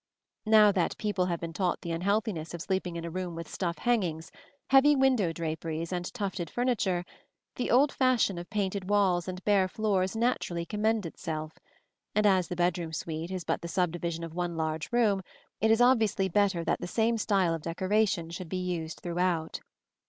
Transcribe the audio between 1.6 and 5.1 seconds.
the unhealthiness of sleeping in a room with stuff hangings, heavy